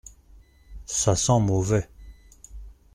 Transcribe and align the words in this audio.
Ça 0.87 1.15
sent 1.15 1.39
mauvais. 1.39 1.87